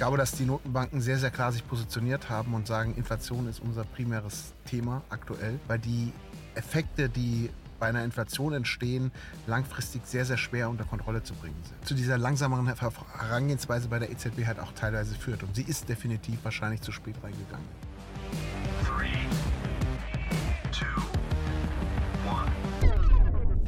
[0.00, 3.84] Glaube, dass die Notenbanken sehr, sehr klar sich positioniert haben und sagen, Inflation ist unser
[3.84, 6.10] primäres Thema aktuell, weil die
[6.54, 9.12] Effekte, die bei einer Inflation entstehen,
[9.46, 11.86] langfristig sehr, sehr schwer unter Kontrolle zu bringen sind.
[11.86, 15.42] Zu dieser langsameren Herangehensweise bei der EZB halt auch teilweise führt.
[15.42, 17.68] Und sie ist definitiv wahrscheinlich zu spät reingegangen.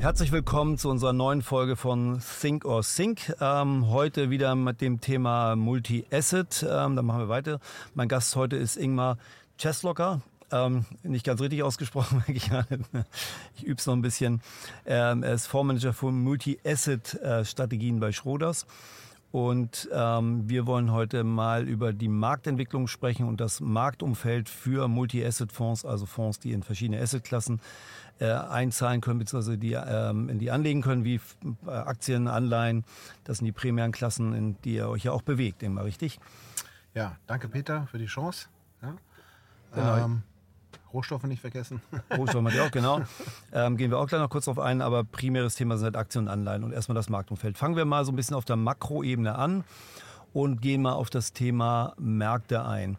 [0.02, 3.36] Herzlich willkommen zu unserer neuen Folge von Think or Sync.
[3.40, 6.66] Ähm, heute wieder mit dem Thema Multi-Asset.
[6.68, 7.60] Ähm, da machen wir weiter.
[7.94, 9.16] Mein Gast heute ist Ingmar
[9.58, 10.20] Cheslocker.
[10.50, 12.50] Ähm, nicht ganz richtig ausgesprochen, ich,
[13.54, 14.42] ich übe es noch ein bisschen.
[14.86, 18.66] Ähm, er ist Fondsmanager für Multi-Asset-Strategien bei Schroders.
[19.30, 25.86] Und ähm, wir wollen heute mal über die Marktentwicklung sprechen und das Marktumfeld für Multi-Asset-Fonds,
[25.86, 27.60] also Fonds, die in verschiedene Assetklassen äh,
[28.26, 31.20] einzahlen können, beziehungsweise die, ähm, in die anlegen können, wie
[31.66, 32.84] äh, Aktien, Anleihen.
[33.24, 36.20] Das sind die primären Klassen, in die ihr euch ja auch bewegt, immer richtig?
[36.94, 38.48] Ja, danke Peter für die Chance.
[38.82, 38.94] Ja.
[39.74, 39.96] Genau.
[39.96, 40.22] Ähm,
[40.92, 41.80] Rohstoffe nicht vergessen.
[42.16, 43.00] Rohstoffe haben wir auch, genau.
[43.54, 46.24] Ähm, gehen wir auch gleich noch kurz drauf ein, aber primäres Thema sind halt Aktien
[46.24, 47.58] und Anleihen und erstmal das Marktumfeld.
[47.58, 49.64] Fangen wir mal so ein bisschen auf der Makroebene an
[50.32, 52.96] und gehen mal auf das Thema Märkte ein.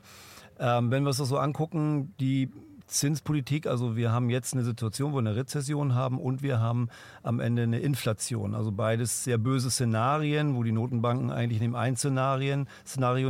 [0.59, 2.51] Ähm, wenn wir uns das so angucken, die
[2.87, 6.89] Zinspolitik, also wir haben jetzt eine Situation, wo wir eine Rezession haben und wir haben
[7.23, 8.55] am Ende eine Inflation.
[8.55, 12.65] Also beides sehr böse Szenarien, wo die Notenbanken eigentlich in dem einen Szenario,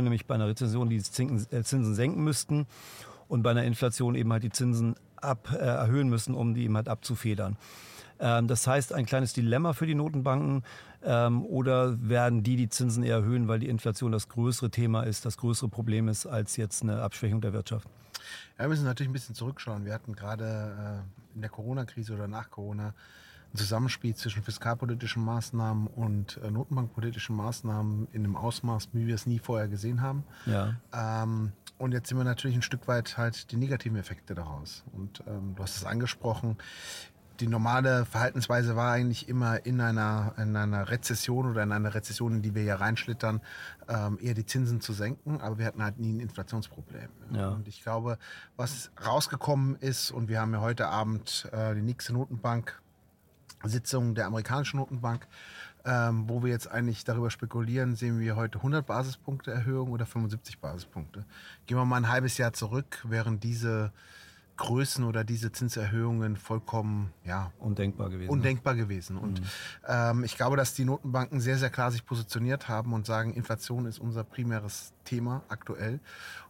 [0.00, 2.66] nämlich bei einer Rezession die äh, Zinsen senken müssten
[3.28, 6.76] und bei einer Inflation eben halt die Zinsen ab, äh, erhöhen müssen, um die eben
[6.76, 7.56] halt abzufedern.
[8.20, 10.62] Ähm, das heißt, ein kleines Dilemma für die Notenbanken.
[11.06, 15.26] Ähm, oder werden die die Zinsen eher erhöhen, weil die Inflation das größere Thema ist,
[15.26, 17.88] das größere Problem ist, als jetzt eine Abschwächung der Wirtschaft?
[18.58, 19.84] Ja, wir müssen natürlich ein bisschen zurückschauen.
[19.84, 22.94] Wir hatten gerade äh, in der Corona-Krise oder nach Corona
[23.54, 29.26] ein Zusammenspiel zwischen fiskalpolitischen Maßnahmen und äh, notenbankpolitischen Maßnahmen in einem Ausmaß, wie wir es
[29.26, 30.24] nie vorher gesehen haben.
[30.46, 30.74] Ja.
[30.92, 34.84] Ähm, und jetzt sind wir natürlich ein Stück weit halt die negativen Effekte daraus.
[34.92, 36.56] Und ähm, du hast es angesprochen.
[37.40, 42.34] Die normale Verhaltensweise war eigentlich immer in einer, in einer Rezession oder in einer Rezession,
[42.34, 43.40] in die wir ja reinschlittern,
[43.88, 45.40] ähm, eher die Zinsen zu senken.
[45.40, 47.08] Aber wir hatten halt nie ein Inflationsproblem.
[47.32, 47.48] Ja.
[47.48, 48.18] Und ich glaube,
[48.56, 52.80] was rausgekommen ist, und wir haben ja heute Abend äh, die nächste Notenbank
[53.68, 55.26] Sitzung der amerikanischen Notenbank,
[55.84, 60.58] ähm, wo wir jetzt eigentlich darüber spekulieren, sehen wir heute 100 Basispunkte Erhöhung oder 75
[60.58, 61.24] Basispunkte.
[61.66, 63.92] Gehen wir mal ein halbes Jahr zurück, wären diese
[64.56, 68.30] Größen oder diese Zinserhöhungen vollkommen ja, undenkbar gewesen.
[68.30, 69.16] Undenkbar gewesen.
[69.16, 69.46] Und Mhm.
[69.88, 73.86] ähm, ich glaube, dass die Notenbanken sehr, sehr klar sich positioniert haben und sagen, Inflation
[73.86, 76.00] ist unser primäres Thema aktuell.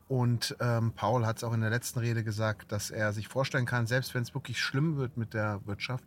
[0.07, 3.65] Und ähm, Paul hat es auch in der letzten Rede gesagt, dass er sich vorstellen
[3.65, 6.05] kann, selbst wenn es wirklich schlimm wird mit der Wirtschaft,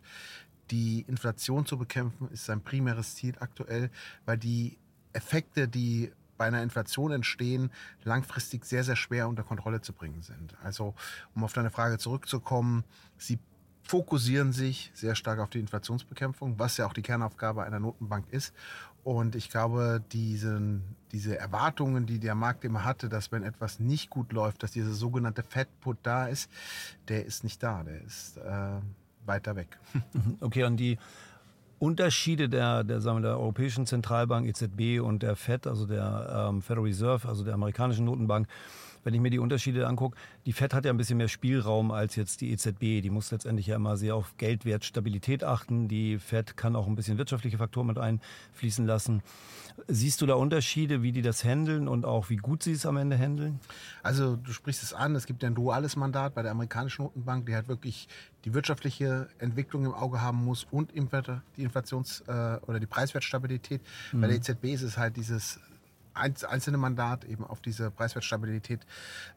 [0.70, 3.90] die Inflation zu bekämpfen, ist sein primäres Ziel aktuell,
[4.24, 4.78] weil die
[5.12, 7.70] Effekte, die bei einer Inflation entstehen,
[8.04, 10.56] langfristig sehr, sehr schwer unter Kontrolle zu bringen sind.
[10.62, 10.94] Also,
[11.34, 12.84] um auf deine Frage zurückzukommen,
[13.18, 13.38] sie
[13.82, 18.54] fokussieren sich sehr stark auf die Inflationsbekämpfung, was ja auch die Kernaufgabe einer Notenbank ist.
[19.02, 20.82] Und ich glaube, diesen,
[21.12, 24.92] diese Erwartungen, die der Markt immer hatte, dass wenn etwas nicht gut läuft, dass dieser
[24.92, 26.50] sogenannte Fed-Put da ist,
[27.08, 27.82] der ist nicht da.
[27.84, 28.80] Der ist äh,
[29.24, 29.78] weiter weg.
[30.40, 30.98] Okay, und die
[31.78, 36.62] Unterschiede der, der, sagen wir, der Europäischen Zentralbank, EZB und der Fed, also der ähm,
[36.62, 38.48] Federal Reserve, also der amerikanischen Notenbank,
[39.04, 40.16] wenn ich mir die Unterschiede angucke,
[40.46, 43.02] die Fed hat ja ein bisschen mehr Spielraum als jetzt die EZB.
[43.02, 45.88] Die muss letztendlich ja immer sehr auf Geldwertstabilität achten.
[45.88, 49.22] Die Fed kann auch ein bisschen wirtschaftliche Faktoren mit einfließen lassen.
[49.86, 52.96] Siehst du da Unterschiede, wie die das handeln und auch wie gut sie es am
[52.96, 53.60] Ende handeln?
[54.02, 57.46] Also du sprichst es an, es gibt ja ein duales Mandat bei der amerikanischen Notenbank,
[57.46, 58.08] die halt wirklich
[58.44, 63.82] die wirtschaftliche Entwicklung im Auge haben muss und die Inflations- äh, oder die Preiswertstabilität.
[64.12, 64.20] Mhm.
[64.20, 65.60] Bei der EZB ist es halt dieses
[66.18, 68.86] einzelne Mandat eben auf diese Preiswertstabilität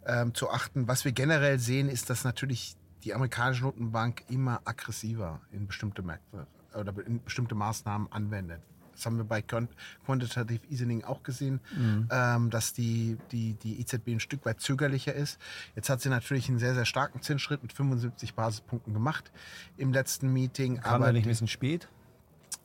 [0.05, 0.87] ähm, zu achten.
[0.87, 6.47] Was wir generell sehen, ist, dass natürlich die amerikanische Notenbank immer aggressiver in bestimmte Märkte
[6.73, 8.61] oder in bestimmte Maßnahmen anwendet.
[8.93, 12.07] Das haben wir bei Quantitative Easing auch gesehen, mhm.
[12.11, 15.39] ähm, dass die, die, die EZB ein Stück weit zögerlicher ist.
[15.75, 19.31] Jetzt hat sie natürlich einen sehr, sehr starken Zinsschritt mit 75 Basispunkten gemacht
[19.77, 20.81] im letzten Meeting.
[20.81, 21.87] Kam aber er nicht ein bisschen spät?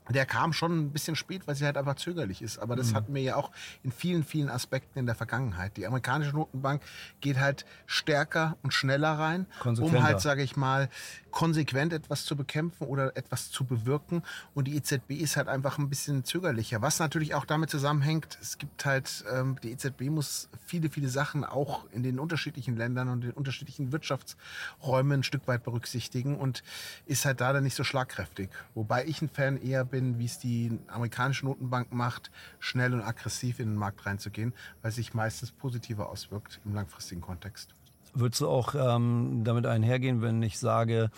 [0.08, 2.58] Der kam schon ein bisschen spät, weil sie halt einfach zögerlich ist.
[2.58, 2.96] Aber das mhm.
[2.96, 3.50] hatten wir ja auch
[3.82, 5.76] in vielen, vielen Aspekten in der Vergangenheit.
[5.76, 6.82] Die amerikanische Notenbank
[7.20, 10.88] geht halt stärker und schneller rein, um halt, sage ich mal,
[11.30, 14.22] konsequent etwas zu bekämpfen oder etwas zu bewirken.
[14.54, 16.82] Und die EZB ist halt einfach ein bisschen zögerlicher.
[16.82, 21.44] Was natürlich auch damit zusammenhängt, es gibt halt, ähm, die EZB muss viele, viele Sachen
[21.44, 26.62] auch in den unterschiedlichen Ländern und den unterschiedlichen Wirtschaftsräumen ein Stück weit berücksichtigen und
[27.06, 28.48] ist halt da dann nicht so schlagkräftig.
[28.74, 33.60] Wobei ich ein Fan eher bin, wie es die amerikanische Notenbank macht, schnell und aggressiv
[33.60, 37.74] in den Markt reinzugehen, weil sich meistens positiver auswirkt im langfristigen Kontext.
[38.14, 41.10] Würdest du auch ähm, damit einhergehen, wenn ich sage,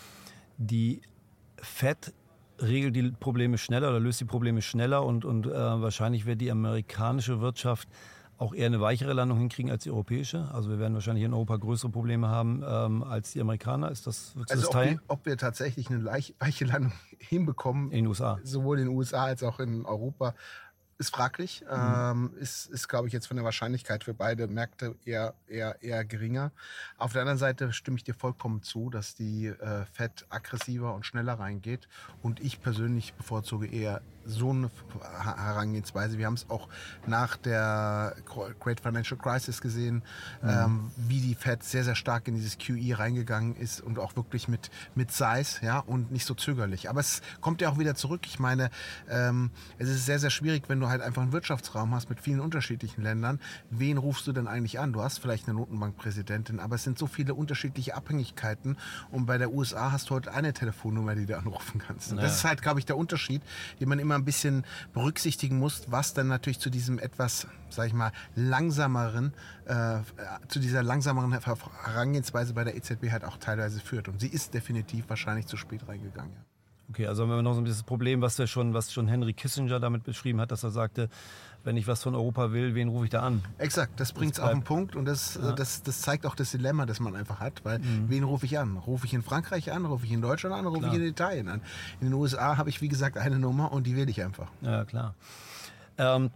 [0.57, 1.01] die
[1.57, 2.13] FED
[2.61, 6.51] regelt die Probleme schneller oder löst die Probleme schneller und, und äh, wahrscheinlich wird die
[6.51, 7.87] amerikanische Wirtschaft
[8.39, 10.49] auch eher eine weichere Landung hinkriegen als die europäische?
[10.53, 13.91] Also wir werden wahrscheinlich in Europa größere Probleme haben ähm, als die Amerikaner.
[13.91, 18.07] Ist das, also das ob wir, ob wir, tatsächlich eine weiche Landung hinbekommen, in den
[18.07, 18.39] USA.
[18.43, 20.33] sowohl in den USA als auch in Europa,
[20.99, 21.63] ist fraglich.
[21.65, 21.75] Mhm.
[21.75, 26.03] Ähm, ist, ist glaube ich, jetzt von der Wahrscheinlichkeit für beide Märkte eher, eher, eher
[26.05, 26.51] geringer.
[26.97, 31.05] Auf der anderen Seite stimme ich dir vollkommen zu, dass die äh, Fed aggressiver und
[31.05, 31.87] schneller reingeht.
[32.21, 34.69] Und ich persönlich bevorzuge eher so eine
[35.21, 36.17] Herangehensweise.
[36.17, 36.67] Wir haben es auch
[37.07, 38.15] nach der
[38.59, 40.03] Great Financial Crisis gesehen,
[40.41, 40.49] mhm.
[40.49, 44.47] ähm, wie die Fed sehr, sehr stark in dieses QE reingegangen ist und auch wirklich
[44.47, 46.89] mit, mit Size ja, und nicht so zögerlich.
[46.89, 48.21] Aber es kommt ja auch wieder zurück.
[48.25, 48.69] Ich meine,
[49.09, 52.39] ähm, es ist sehr, sehr schwierig, wenn du halt einfach einen Wirtschaftsraum hast mit vielen
[52.39, 53.39] unterschiedlichen Ländern.
[53.69, 54.93] Wen rufst du denn eigentlich an?
[54.93, 58.77] Du hast vielleicht eine Notenbankpräsidentin, aber es sind so viele unterschiedliche Abhängigkeiten
[59.11, 62.11] und bei der USA hast du heute eine Telefonnummer, die du anrufen kannst.
[62.11, 62.23] Naja.
[62.23, 63.41] Das ist halt, glaube ich, der Unterschied,
[63.79, 67.93] den man immer ein bisschen berücksichtigen musst, was dann natürlich zu diesem etwas, sag ich
[67.93, 69.33] mal, langsameren,
[69.65, 69.99] äh,
[70.47, 74.07] zu dieser langsameren Herangehensweise bei der EZB halt auch teilweise führt.
[74.07, 76.33] Und sie ist definitiv wahrscheinlich zu spät reingegangen.
[76.33, 76.58] Ja.
[76.89, 79.07] Okay, also haben wir noch so ein bisschen das Problem, was, wir schon, was schon
[79.07, 81.09] Henry Kissinger damit beschrieben hat, dass er sagte,
[81.63, 83.43] wenn ich was von Europa will, wen rufe ich da an?
[83.59, 85.51] Exakt, das bringt es auf den Punkt und das, ja.
[85.51, 88.05] das, das zeigt auch das Dilemma, das man einfach hat, weil mhm.
[88.07, 88.77] wen rufe ich an?
[88.77, 91.61] Rufe ich in Frankreich an, rufe ich in Deutschland an, rufe ich in Italien an?
[91.99, 94.47] In den USA habe ich, wie gesagt, eine Nummer und die wähle ich einfach.
[94.61, 95.13] Ja, klar.
[95.97, 96.31] Ähm,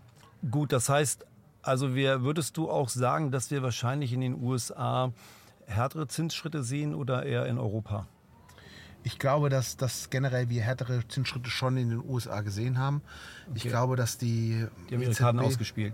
[0.51, 1.25] gut, das heißt,
[1.63, 5.13] also wir, würdest du auch sagen, dass wir wahrscheinlich in den USA
[5.65, 8.05] härtere Zinsschritte sehen oder eher in Europa?
[9.03, 13.01] Ich glaube, dass, dass generell wir härtere Zinsschritte schon in den USA gesehen haben.
[13.47, 13.53] Okay.
[13.55, 15.93] Ich glaube, dass die, die Amerikaner EZB, ausgespielt.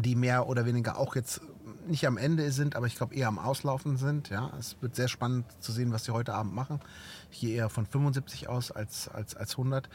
[0.00, 1.40] Die mehr oder weniger auch jetzt
[1.86, 4.30] nicht am Ende sind, aber ich glaube eher am Auslaufen sind.
[4.30, 6.80] Ja, es wird sehr spannend zu sehen, was sie heute Abend machen.
[7.30, 9.88] Hier eher von 75 aus als, als, als 100.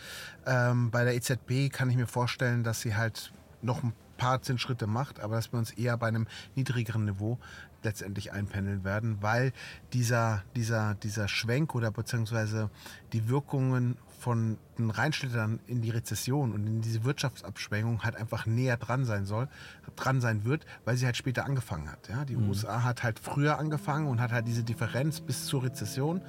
[0.46, 4.88] Ähm, bei der EZB kann ich mir vorstellen, dass sie halt noch ein paar Zinsschritte
[4.88, 7.40] macht, aber dass wir uns eher bei einem niedrigeren Niveau
[7.84, 9.54] letztendlich einpendeln werden, weil
[9.94, 12.70] dieser, dieser, dieser Schwenk oder beziehungsweise
[13.14, 18.78] die Wirkungen von den Reinschlittern in die Rezession und in diese Wirtschaftsabschwängung halt einfach näher
[18.78, 19.48] dran sein soll,
[19.96, 22.10] dran sein wird, weil sie halt später angefangen hat.
[22.10, 22.26] Ja?
[22.26, 22.50] Die mhm.
[22.50, 26.22] USA hat halt früher angefangen und hat halt diese Differenz bis zur Rezession,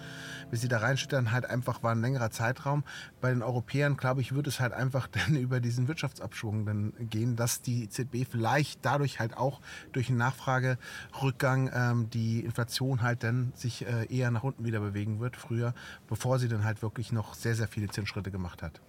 [0.51, 2.85] bis sie da reinschlittern, halt einfach war ein längerer Zeitraum.
[3.21, 7.37] Bei den Europäern, glaube ich, wird es halt einfach dann über diesen Wirtschaftsabschwung dann gehen,
[7.37, 9.61] dass die EZB vielleicht dadurch halt auch
[9.93, 15.21] durch einen Nachfragerückgang ähm, die Inflation halt dann sich äh, eher nach unten wieder bewegen
[15.21, 15.75] wird, früher,
[16.09, 18.81] bevor sie dann halt wirklich noch sehr, sehr viele Zinsschritte gemacht hat.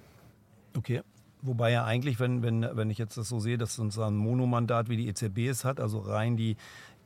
[0.75, 1.01] Okay.
[1.44, 4.90] Wobei ja eigentlich, wenn, wenn, wenn ich jetzt das so sehe, dass uns ein Monomandat
[4.90, 6.56] wie die EZB es hat, also rein die,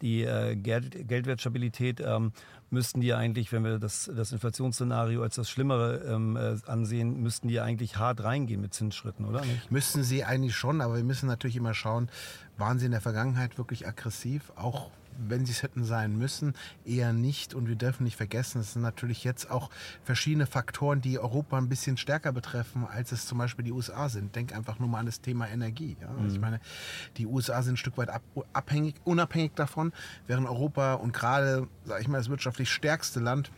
[0.01, 2.33] die äh, Geld, Geldwertstabilität, ähm,
[2.69, 7.47] müssten die eigentlich, wenn wir das, das Inflationsszenario als das Schlimmere ähm, äh, ansehen, müssten
[7.47, 9.71] die eigentlich hart reingehen mit Zinsschritten, oder nicht?
[9.71, 12.09] Müssten sie eigentlich schon, aber wir müssen natürlich immer schauen,
[12.57, 16.53] waren sie in der Vergangenheit wirklich aggressiv, auch wenn sie es hätten sein müssen,
[16.85, 17.53] eher nicht.
[17.53, 19.69] Und wir dürfen nicht vergessen, es sind natürlich jetzt auch
[20.03, 24.35] verschiedene Faktoren, die Europa ein bisschen stärker betreffen, als es zum Beispiel die USA sind.
[24.35, 25.97] Denk einfach nur mal an das Thema Energie.
[25.99, 26.09] Ja?
[26.09, 26.41] Also ich mhm.
[26.41, 26.59] meine,
[27.17, 28.09] die USA sind ein Stück weit
[28.53, 29.93] abhängig, unabhängig davon,
[30.27, 33.51] während Europa und gerade, sage ich mal, das wirtschaftlich stärkste Land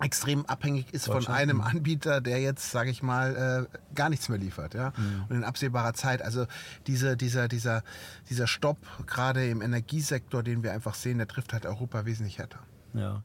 [0.00, 4.38] extrem abhängig ist von einem Anbieter, der jetzt, sage ich mal, äh, gar nichts mehr
[4.38, 5.24] liefert, ja, mhm.
[5.28, 6.22] und in absehbarer Zeit.
[6.22, 6.46] Also
[6.86, 7.82] diese, dieser, dieser,
[8.28, 12.58] dieser Stopp gerade im Energiesektor, den wir einfach sehen, der trifft halt Europa wesentlich härter.
[12.94, 13.22] Ja,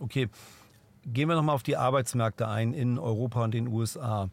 [0.00, 0.28] okay.
[1.04, 4.30] Gehen wir nochmal auf die Arbeitsmärkte ein in Europa und den USA.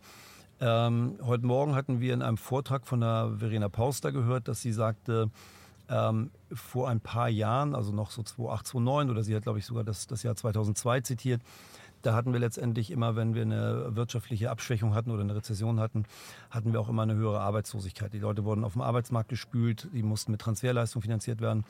[0.62, 4.72] Ähm, heute Morgen hatten wir in einem Vortrag von der Verena Pauster gehört, dass sie
[4.72, 5.32] sagte,
[5.90, 9.66] ähm, vor ein paar Jahren, also noch so 2008, 2009 oder sie hat, glaube ich,
[9.66, 11.42] sogar das, das Jahr 2002 zitiert,
[12.02, 16.06] Da hatten wir letztendlich immer, wenn wir eine wirtschaftliche Abschwächung hatten oder eine Rezession hatten,
[16.50, 18.14] hatten wir auch immer eine höhere Arbeitslosigkeit.
[18.14, 21.66] Die Leute wurden auf dem Arbeitsmarkt gespült, die mussten mit Transferleistung finanziert werden.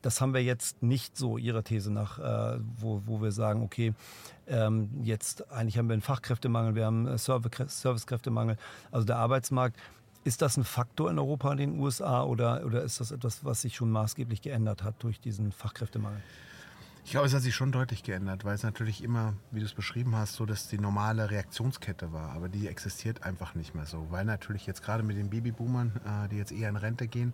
[0.00, 3.92] Das haben wir jetzt nicht so Ihrer These nach, äh, wo, wo wir sagen, okay,
[4.46, 8.56] ähm, jetzt eigentlich haben wir einen Fachkräftemangel, wir haben Servicekräftemangel.
[8.90, 9.78] Also der Arbeitsmarkt
[10.26, 13.62] ist das ein Faktor in Europa, in den USA, oder, oder ist das etwas, was
[13.62, 16.20] sich schon maßgeblich geändert hat durch diesen Fachkräftemangel?
[17.04, 19.74] Ich glaube, es hat sich schon deutlich geändert, weil es natürlich immer, wie du es
[19.74, 22.32] beschrieben hast, so dass die normale Reaktionskette war.
[22.32, 26.28] Aber die existiert einfach nicht mehr so, weil natürlich jetzt gerade mit den Babyboomern, äh,
[26.28, 27.32] die jetzt eher in Rente gehen,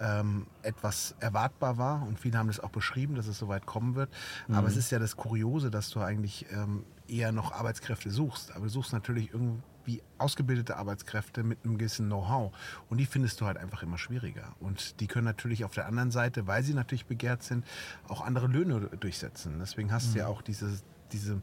[0.00, 2.06] ähm, etwas erwartbar war.
[2.08, 4.08] Und viele haben das auch beschrieben, dass es so weit kommen wird.
[4.48, 4.54] Mhm.
[4.54, 8.52] Aber es ist ja das Kuriose, dass du eigentlich ähm, eher noch Arbeitskräfte suchst.
[8.52, 12.52] Aber du suchst natürlich irgendwie wie ausgebildete Arbeitskräfte mit einem gewissen Know-how.
[12.88, 14.54] Und die findest du halt einfach immer schwieriger.
[14.60, 17.64] Und die können natürlich auf der anderen Seite, weil sie natürlich begehrt sind,
[18.08, 19.56] auch andere Löhne durchsetzen.
[19.58, 20.12] Deswegen hast mhm.
[20.12, 20.80] du ja auch diese,
[21.12, 21.42] diese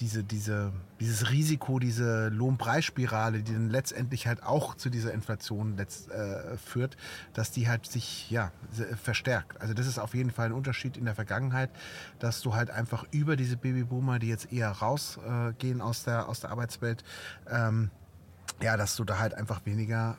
[0.00, 6.10] diese, diese, dieses Risiko, diese Lohnpreisspirale, die dann letztendlich halt auch zu dieser Inflation letzt,
[6.10, 6.96] äh, führt,
[7.34, 8.52] dass die halt sich ja,
[9.02, 9.60] verstärkt.
[9.60, 11.70] Also das ist auf jeden Fall ein Unterschied in der Vergangenheit,
[12.18, 16.40] dass du halt einfach über diese Babyboomer, die jetzt eher rausgehen äh, aus, der, aus
[16.40, 17.04] der Arbeitswelt,
[17.48, 17.90] ähm,
[18.60, 20.16] ja, dass du da halt einfach weniger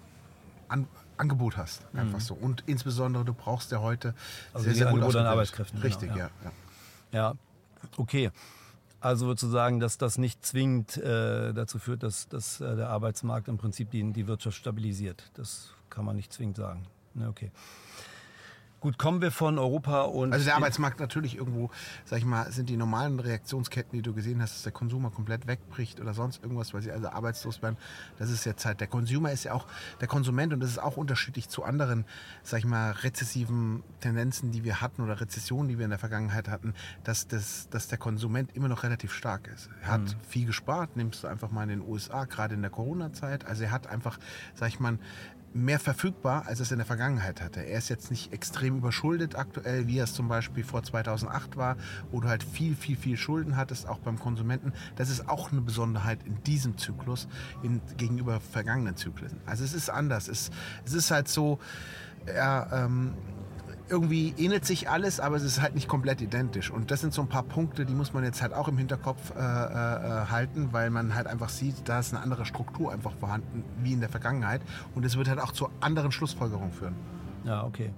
[0.68, 0.88] an,
[1.18, 1.86] Angebot hast.
[1.94, 2.24] Einfach mhm.
[2.24, 2.34] so.
[2.34, 4.13] Und insbesondere, du brauchst ja heute
[4.53, 5.80] also sehr, sehr gut Angebot an Arbeitskräften.
[5.80, 6.30] Genau, Richtig, genau, ja.
[6.44, 6.51] ja.
[7.12, 7.34] Ja,
[7.98, 8.32] okay.
[9.03, 13.57] Also sozusagen, dass das nicht zwingend äh, dazu führt, dass, dass äh, der Arbeitsmarkt im
[13.57, 15.29] Prinzip die, die Wirtschaft stabilisiert.
[15.33, 16.86] Das kann man nicht zwingend sagen.
[17.13, 17.51] Ne, okay.
[18.84, 20.34] Gut, kommen wir von Europa und.
[20.34, 21.72] Also der Arbeitsmarkt natürlich irgendwo,
[22.04, 25.48] sag ich mal, sind die normalen Reaktionsketten, die du gesehen hast, dass der Konsumer komplett
[25.48, 27.78] wegbricht oder sonst irgendwas, weil sie also arbeitslos werden.
[28.20, 29.68] Das ist jetzt halt, der Konsumer ist ja auch
[30.02, 32.04] der Konsument und das ist auch unterschiedlich zu anderen,
[32.44, 36.50] sag ich mal, rezessiven Tendenzen, die wir hatten oder Rezessionen, die wir in der Vergangenheit
[36.50, 36.74] hatten,
[37.06, 39.70] dass, das, dass der Konsument immer noch relativ stark ist.
[39.82, 40.28] Er hat mhm.
[40.28, 43.46] viel gespart, nimmst du einfach mal in den USA, gerade in der Corona-Zeit.
[43.46, 44.20] Also er hat einfach,
[44.56, 45.00] sag ich mal,
[45.53, 47.62] mehr verfügbar, als es in der Vergangenheit hatte.
[47.62, 51.77] Er ist jetzt nicht extrem überschuldet aktuell, wie er es zum Beispiel vor 2008 war,
[52.12, 54.74] wo du halt viel, viel, viel Schulden hattest, auch beim Konsumenten.
[54.95, 57.27] Das ist auch eine Besonderheit in diesem Zyklus
[57.62, 59.38] in, gegenüber vergangenen Zyklen.
[59.45, 60.27] Also es ist anders.
[60.27, 60.50] Es,
[60.86, 61.60] es ist halt so,
[62.27, 63.13] ja, ähm,
[63.90, 66.72] irgendwie ähnelt sich alles, aber es ist halt nicht komplett identisch.
[66.72, 69.32] Und das sind so ein paar Punkte, die muss man jetzt halt auch im Hinterkopf
[69.36, 73.63] äh, äh, halten, weil man halt einfach sieht, da ist eine andere Struktur einfach vorhanden
[73.82, 74.62] wie in der Vergangenheit.
[74.96, 76.96] Und es wird halt auch zu anderen Schlussfolgerungen führen.
[77.46, 77.92] Ja, okay.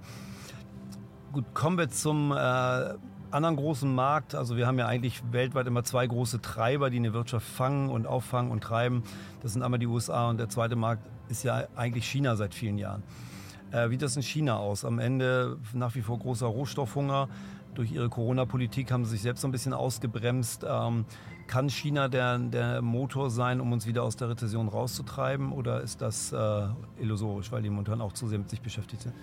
[1.32, 4.34] Gut, kommen wir zum äh, anderen großen Markt.
[4.34, 8.06] Also wir haben ja eigentlich weltweit immer zwei große Treiber, die eine Wirtschaft fangen und
[8.06, 9.02] auffangen und treiben.
[9.42, 12.78] Das sind einmal die USA und der zweite Markt ist ja eigentlich China seit vielen
[12.78, 13.02] Jahren.
[13.72, 14.84] Äh, wie sieht das in China aus?
[14.84, 17.28] Am Ende nach wie vor großer Rohstoffhunger.
[17.74, 20.64] Durch ihre Corona-Politik haben sie sich selbst so ein bisschen ausgebremst.
[20.66, 21.04] Ähm,
[21.46, 25.52] kann China der, der Motor sein, um uns wieder aus der Rezession rauszutreiben?
[25.52, 26.68] Oder ist das äh,
[26.98, 29.14] illusorisch, weil die momentan auch zu sehr mit sich beschäftigt sind?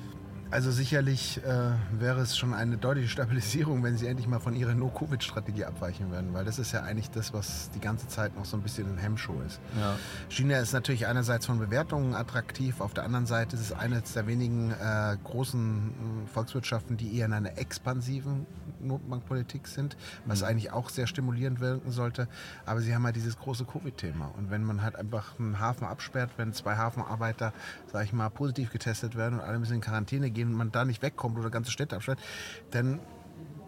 [0.54, 4.76] Also sicherlich äh, wäre es schon eine deutliche Stabilisierung, wenn sie endlich mal von ihrer
[4.76, 8.56] No-Covid-Strategie abweichen würden, weil das ist ja eigentlich das, was die ganze Zeit noch so
[8.56, 9.60] ein bisschen ein Hemmschuh ist.
[9.80, 9.98] Ja.
[10.30, 14.28] China ist natürlich einerseits von Bewertungen attraktiv, auf der anderen Seite ist es eines der
[14.28, 18.46] wenigen äh, großen äh, Volkswirtschaften, die eher in einer expansiven
[18.80, 20.48] Notenbankpolitik sind, was mhm.
[20.48, 22.28] eigentlich auch sehr stimulierend wirken sollte.
[22.68, 24.32] Aber sie haben halt dieses große Covid-Thema.
[24.38, 27.54] Und wenn man halt einfach einen Hafen absperrt, wenn zwei Hafenarbeiter,
[27.92, 30.86] sag ich mal, positiv getestet werden und alle müssen in Quarantäne gehen, und man da
[30.86, 32.24] nicht wegkommt oder ganze Städte abschaltet,
[32.72, 33.00] dann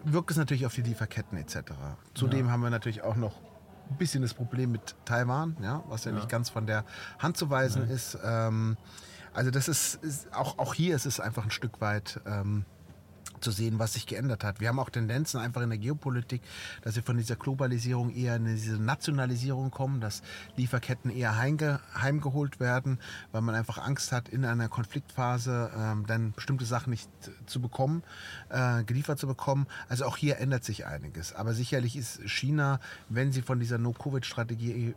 [0.04, 1.72] wirkt es natürlich auf die Lieferketten etc.
[2.14, 2.52] Zudem ja.
[2.52, 3.40] haben wir natürlich auch noch
[3.90, 6.16] ein bisschen das Problem mit Taiwan, ja, was ja, ja.
[6.16, 6.84] nicht ganz von der
[7.18, 7.90] Hand zu weisen Nein.
[7.90, 8.18] ist.
[8.24, 8.76] Ähm,
[9.32, 12.64] also das ist, ist, auch, auch hier ist es einfach ein Stück weit ähm,
[13.40, 14.60] zu sehen, was sich geändert hat.
[14.60, 16.42] Wir haben auch Tendenzen einfach in der Geopolitik,
[16.82, 20.22] dass wir von dieser Globalisierung eher in diese Nationalisierung kommen, dass
[20.56, 22.98] Lieferketten eher heimge heimgeholt werden,
[23.32, 27.10] weil man einfach Angst hat, in einer Konfliktphase ähm, dann bestimmte Sachen nicht
[27.46, 28.02] zu bekommen,
[28.48, 29.66] äh, geliefert zu bekommen.
[29.88, 31.34] Also auch hier ändert sich einiges.
[31.34, 34.94] Aber sicherlich ist China, wenn sie von dieser No-Covid-Strategie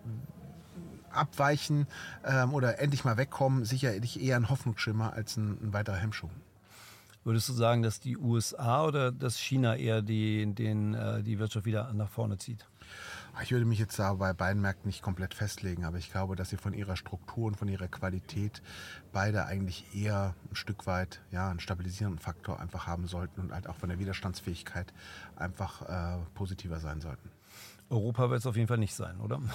[1.12, 1.88] abweichen
[2.25, 6.29] ähm, oder endlich mal wegkommen, sicherlich eher ein Hoffnungsschimmer als ein, ein weiterer Hemmschuh.
[7.23, 11.65] Würdest du sagen, dass die USA oder dass China eher die, den, äh, die Wirtschaft
[11.65, 12.65] wieder nach vorne zieht?
[13.41, 16.49] Ich würde mich jetzt da bei beiden Märkten nicht komplett festlegen, aber ich glaube, dass
[16.49, 18.61] sie von ihrer Struktur und von ihrer Qualität
[19.13, 23.67] beide eigentlich eher ein Stück weit ja, einen stabilisierenden Faktor einfach haben sollten und halt
[23.67, 24.93] auch von der Widerstandsfähigkeit
[25.35, 27.29] einfach äh, positiver sein sollten.
[27.89, 29.39] Europa wird es auf jeden Fall nicht sein, oder?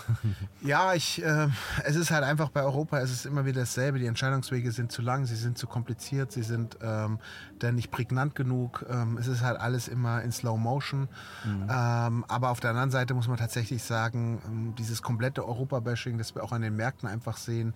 [0.62, 1.48] Ja, ich, äh,
[1.84, 3.98] es ist halt einfach bei Europa, es ist immer wieder dasselbe.
[3.98, 7.18] Die Entscheidungswege sind zu lang, sie sind zu kompliziert, sie sind ähm,
[7.58, 8.84] dann nicht prägnant genug.
[8.88, 11.08] Ähm, es ist halt alles immer in Slow Motion.
[11.44, 11.68] Mhm.
[11.68, 16.34] Ähm, aber auf der anderen Seite muss man tatsächlich sagen, ähm, dieses komplette Europa-Bashing, das
[16.34, 17.74] wir auch an den Märkten einfach sehen,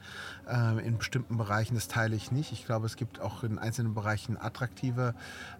[0.48, 2.52] äh, in bestimmten Bereichen, das teile ich nicht.
[2.52, 5.14] Ich glaube, es gibt auch in einzelnen Bereichen attraktive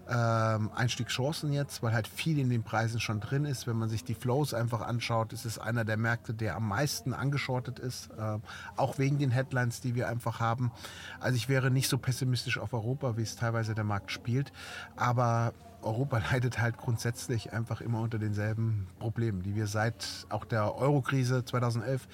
[0.09, 3.67] ähm, Einstiegschancen jetzt, weil halt viel in den Preisen schon drin ist.
[3.67, 7.13] Wenn man sich die Flows einfach anschaut, ist es einer der Märkte, der am meisten
[7.13, 8.39] angeschortet ist, äh,
[8.75, 10.71] auch wegen den Headlines, die wir einfach haben.
[11.19, 14.51] Also ich wäre nicht so pessimistisch auf Europa, wie es teilweise der Markt spielt,
[14.97, 20.75] aber Europa leidet halt grundsätzlich einfach immer unter denselben Problemen, die wir seit auch der
[20.75, 22.07] Eurokrise 2011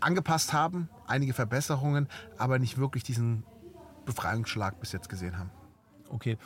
[0.00, 0.88] angepasst haben.
[1.06, 2.08] Einige Verbesserungen,
[2.38, 3.42] aber nicht wirklich diesen
[4.04, 5.50] Befreiungsschlag bis jetzt gesehen haben.
[6.08, 6.38] Okay.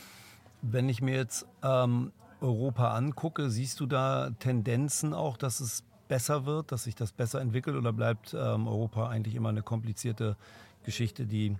[0.62, 6.44] Wenn ich mir jetzt ähm, Europa angucke, siehst du da Tendenzen auch, dass es besser
[6.46, 10.36] wird, dass sich das besser entwickelt oder bleibt ähm, Europa eigentlich immer eine komplizierte
[10.84, 11.56] Geschichte, die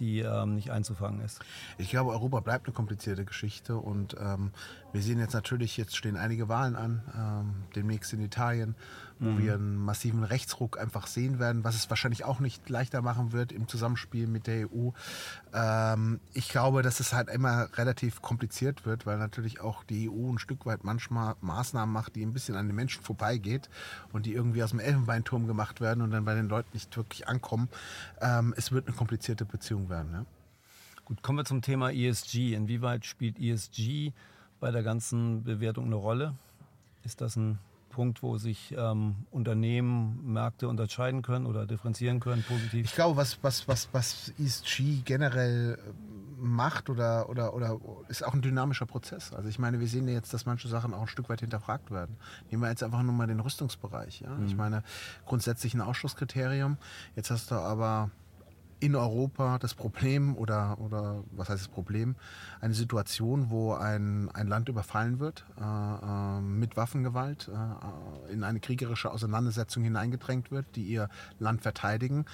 [0.00, 1.40] die ähm, nicht einzufangen ist.
[1.78, 4.50] Ich glaube, Europa bleibt eine komplizierte Geschichte und ähm,
[4.92, 8.74] wir sehen jetzt natürlich, jetzt stehen einige Wahlen an, ähm, demnächst in Italien
[9.20, 9.42] wo mhm.
[9.42, 13.52] wir einen massiven Rechtsruck einfach sehen werden, was es wahrscheinlich auch nicht leichter machen wird
[13.52, 14.90] im Zusammenspiel mit der EU.
[15.52, 20.32] Ähm, ich glaube, dass es halt immer relativ kompliziert wird, weil natürlich auch die EU
[20.32, 23.68] ein Stück weit manchmal Maßnahmen macht, die ein bisschen an den Menschen vorbeigeht
[24.12, 27.28] und die irgendwie aus dem Elfenbeinturm gemacht werden und dann bei den Leuten nicht wirklich
[27.28, 27.68] ankommen.
[28.22, 30.12] Ähm, es wird eine komplizierte Beziehung werden.
[30.12, 30.24] Ja?
[31.04, 32.54] Gut, kommen wir zum Thema ESG.
[32.54, 34.12] Inwieweit spielt ESG
[34.60, 36.34] bei der ganzen Bewertung eine Rolle?
[37.02, 37.58] Ist das ein
[37.90, 42.86] Punkt, wo sich ähm, Unternehmen, Märkte unterscheiden können oder differenzieren können, positiv?
[42.86, 45.92] Ich glaube, was, was, was, was ESG generell äh,
[46.40, 49.32] macht oder, oder, oder ist auch ein dynamischer Prozess.
[49.32, 51.90] Also ich meine, wir sehen ja jetzt, dass manche Sachen auch ein Stück weit hinterfragt
[51.90, 52.16] werden.
[52.50, 54.20] Nehmen wir jetzt einfach nur mal den Rüstungsbereich.
[54.20, 54.30] Ja?
[54.30, 54.46] Mhm.
[54.46, 54.82] Ich meine,
[55.26, 56.78] grundsätzlich ein Ausschlusskriterium.
[57.16, 58.10] Jetzt hast du aber
[58.80, 62.16] in Europa das Problem oder, oder was heißt das Problem?
[62.60, 68.60] Eine Situation, wo ein, ein Land überfallen wird, äh, äh, mit Waffengewalt, äh, in eine
[68.60, 71.08] kriegerische Auseinandersetzung hineingedrängt wird, die ihr
[71.38, 72.24] Land verteidigen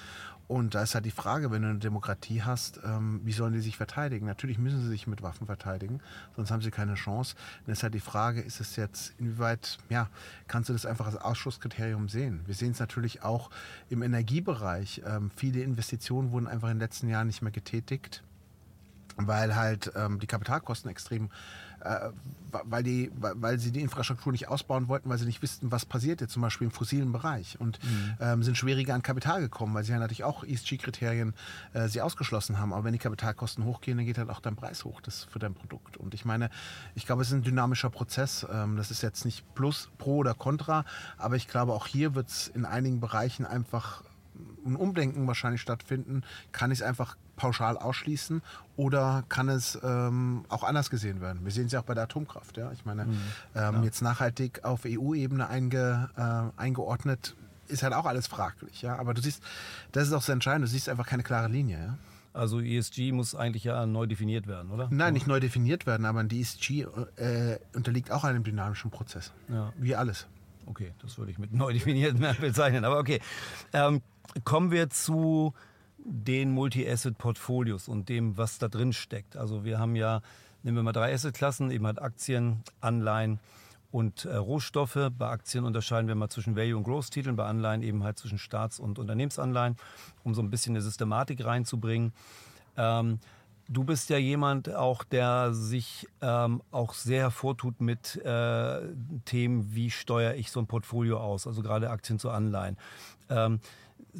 [0.47, 3.59] und da ist halt die Frage, wenn du eine Demokratie hast, ähm, wie sollen die
[3.59, 4.25] sich verteidigen?
[4.25, 5.99] Natürlich müssen sie sich mit Waffen verteidigen,
[6.37, 7.35] sonst haben sie keine Chance.
[7.65, 10.09] Dann ist halt die Frage, ist es jetzt, inwieweit, ja,
[10.47, 12.41] kannst du das einfach als Ausschusskriterium sehen?
[12.45, 13.49] Wir sehen es natürlich auch
[13.89, 15.01] im Energiebereich.
[15.05, 18.23] Ähm, viele Investitionen wurden einfach in den letzten Jahren nicht mehr getätigt,
[19.17, 21.29] weil halt ähm, die Kapitalkosten extrem
[22.63, 26.21] weil, die, weil sie die Infrastruktur nicht ausbauen wollten, weil sie nicht wussten, was passiert
[26.21, 28.13] jetzt zum Beispiel im fossilen Bereich und mhm.
[28.19, 31.33] ähm, sind schwieriger an Kapital gekommen, weil sie ja natürlich auch ESG-Kriterien
[31.73, 32.73] äh, sie ausgeschlossen haben.
[32.73, 35.53] Aber wenn die Kapitalkosten hochgehen, dann geht halt auch dein Preis hoch das für dein
[35.53, 35.97] Produkt.
[35.97, 36.49] Und ich meine,
[36.95, 38.45] ich glaube, es ist ein dynamischer Prozess.
[38.51, 40.85] Ähm, das ist jetzt nicht plus, pro oder contra,
[41.17, 44.03] aber ich glaube, auch hier wird es in einigen Bereichen einfach
[44.65, 46.23] ein Umdenken wahrscheinlich stattfinden.
[46.51, 48.41] Kann ich es einfach pauschal ausschließen
[48.75, 51.45] oder kann es ähm, auch anders gesehen werden?
[51.45, 52.57] Wir sehen es ja auch bei der Atomkraft.
[52.57, 52.71] Ja?
[52.73, 53.21] Ich meine, mhm.
[53.55, 53.83] ähm, ja.
[53.83, 57.35] jetzt nachhaltig auf EU-Ebene einge, äh, eingeordnet
[57.69, 58.81] ist halt auch alles fraglich.
[58.81, 58.97] Ja?
[58.97, 59.41] Aber du siehst,
[59.93, 61.77] das ist auch sehr entscheidend, du siehst einfach keine klare Linie.
[61.77, 61.97] Ja?
[62.33, 64.89] Also ESG muss eigentlich ja neu definiert werden, oder?
[64.91, 69.33] Nein, nicht neu definiert werden, aber die ESG äh, unterliegt auch einem dynamischen Prozess.
[69.49, 69.73] Ja.
[69.77, 70.27] Wie alles.
[70.67, 72.85] Okay, das würde ich mit neu definiert bezeichnen.
[72.85, 73.21] Aber okay.
[73.73, 74.01] Ähm,
[74.43, 75.53] kommen wir zu
[76.09, 79.35] den Multi-Asset-Portfolios und dem, was da drin steckt.
[79.35, 80.21] Also wir haben ja,
[80.63, 83.39] nehmen wir mal drei Asset-Klassen, eben halt Aktien, Anleihen
[83.91, 85.11] und äh, Rohstoffe.
[85.17, 88.79] Bei Aktien unterscheiden wir mal zwischen Value- und Growth-Titeln, bei Anleihen eben halt zwischen Staats-
[88.79, 89.75] und Unternehmensanleihen,
[90.23, 92.13] um so ein bisschen eine Systematik reinzubringen.
[92.77, 93.19] Ähm,
[93.69, 98.79] Du bist ja jemand auch, der sich ähm, auch sehr hervortut mit äh,
[99.25, 102.77] Themen, wie steuere ich so ein Portfolio aus, also gerade Aktien zu Anleihen.
[103.29, 103.59] Ähm,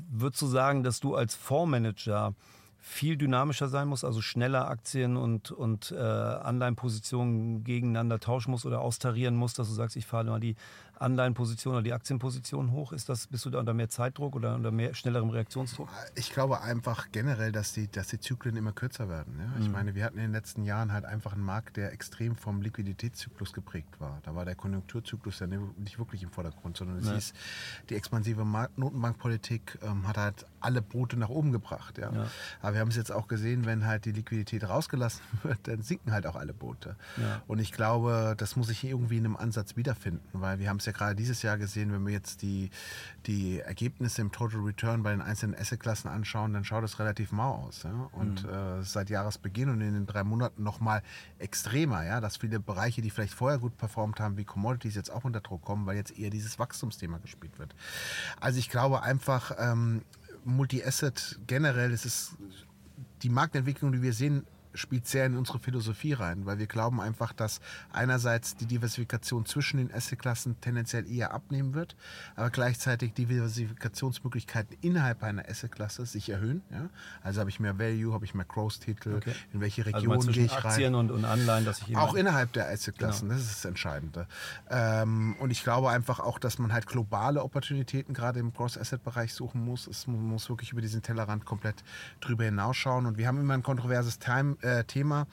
[0.10, 2.34] würdest du sagen, dass du als Fondsmanager
[2.80, 8.80] viel dynamischer sein musst, also schneller Aktien und, und äh, Anleihenpositionen gegeneinander tauschen musst oder
[8.82, 10.56] austarieren musst, dass du sagst, ich fahre mal die
[11.02, 12.92] Anleihenposition oder die Aktienposition hoch?
[12.92, 15.90] Ist das, bist du da unter mehr Zeitdruck oder unter mehr schnellerem Reaktionsdruck?
[16.16, 19.40] Ich glaube einfach generell, dass die, dass die Zyklen immer kürzer werden.
[19.40, 19.60] Ja?
[19.60, 19.74] Ich mhm.
[19.74, 23.54] meine, wir hatten in den letzten Jahren halt einfach einen Markt, der extrem vom Liquiditätszyklus
[23.54, 24.20] geprägt war.
[24.24, 27.16] Da war der Konjunkturzyklus ja nicht wirklich im Vordergrund, sondern es nee.
[27.16, 27.34] hieß,
[27.90, 31.98] die expansive Notenbankpolitik ähm, hat halt alle Boote nach oben gebracht.
[31.98, 32.12] Ja?
[32.12, 32.28] ja.
[32.62, 36.12] Aber wir haben es jetzt auch gesehen, wenn halt die Liquidität rausgelassen wird, dann sinken
[36.12, 36.96] halt auch alle Boote.
[37.18, 37.42] Ja.
[37.48, 40.86] Und ich glaube, das muss sich irgendwie in einem Ansatz wiederfinden, weil wir haben es
[40.86, 42.70] ja gerade dieses Jahr gesehen, wenn wir jetzt die,
[43.26, 47.66] die Ergebnisse im Total Return bei den einzelnen Assetklassen anschauen, dann schaut es relativ mau
[47.68, 47.84] aus.
[47.84, 48.10] Ja?
[48.12, 48.50] Und mhm.
[48.50, 51.02] äh, seit Jahresbeginn und in den drei Monaten nochmal
[51.40, 55.24] extremer, ja, dass viele Bereiche, die vielleicht vorher gut performt haben, wie Commodities, jetzt auch
[55.24, 57.76] unter Druck kommen, weil jetzt eher dieses Wachstumsthema gespielt wird.
[58.40, 60.02] Also ich glaube einfach, ähm,
[60.48, 62.32] Multi-Asset generell, es ist
[63.22, 64.46] die Marktentwicklung, die wir sehen,
[64.78, 67.60] spielt sehr in unsere Philosophie rein, weil wir glauben einfach, dass
[67.92, 71.96] einerseits die Diversifikation zwischen den Assetklassen tendenziell eher abnehmen wird,
[72.36, 76.62] aber gleichzeitig die Diversifikationsmöglichkeiten innerhalb einer Assetklasse sich erhöhen.
[76.72, 76.90] Ja?
[77.24, 79.34] Also habe ich mehr Value, habe ich mehr Growth-Titel, okay.
[79.54, 80.66] in welche also Region also gehe ich rein.
[80.66, 83.40] Aktien und, und Anleihen, dass ich Auch innerhalb der Assetklassen, genau.
[83.40, 84.28] das ist das Entscheidende.
[84.70, 89.64] Ähm, und ich glaube einfach auch, dass man halt globale Opportunitäten gerade im Cross-Asset-Bereich suchen
[89.64, 89.88] muss.
[89.88, 91.84] Es muss wirklich über diesen Tellerrand komplett
[92.20, 93.06] drüber hinausschauen.
[93.06, 95.28] Und wir haben immer ein kontroverses Time, äh, Thema.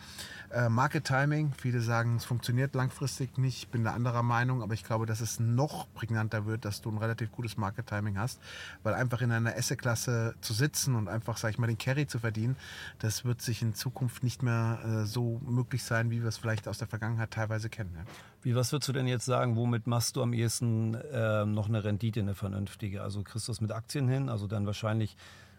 [0.51, 3.59] Äh, Market Timing, viele sagen, es funktioniert langfristig nicht.
[3.59, 6.91] Ich bin da anderer Meinung, aber ich glaube, dass es noch prägnanter wird, dass du
[6.91, 8.41] ein relativ gutes Market Timing hast,
[8.85, 12.21] weil einfach in einer Esse-Klasse zu sitzen und einfach, sag ich mal, den Carry zu
[12.21, 12.57] verdienen,
[13.01, 16.69] das wird sich in Zukunft nicht mehr äh, so möglich sein, wie wir es vielleicht
[16.69, 17.95] aus der Vergangenheit teilweise kennen.
[17.97, 18.05] Ja.
[18.43, 21.83] Wie, was würdest du denn jetzt sagen, womit machst du am ehesten äh, noch eine
[21.83, 23.03] Rendite, eine vernünftige?
[23.03, 25.17] Also kriegst du es mit Aktien hin, also dann wahrscheinlich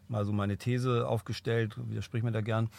[0.08, 2.70] mal so meine These aufgestellt, widersprich mir da gern.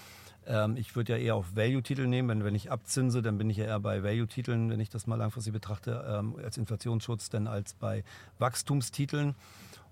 [0.47, 2.29] Ähm, ich würde ja eher auf Value-Titel nehmen.
[2.29, 5.17] Wenn, wenn ich abzinse, dann bin ich ja eher bei Value-Titeln, wenn ich das mal
[5.17, 8.05] langfristig betrachte, ähm, als Inflationsschutz, denn als bei
[8.39, 9.35] Wachstumstiteln.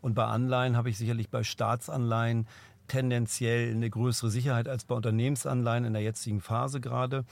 [0.01, 2.47] Und bei Anleihen habe ich sicherlich bei Staatsanleihen
[2.89, 7.25] tendenziell eine größere Sicherheit als bei Unternehmensanleihen in der jetzigen Phase gerade.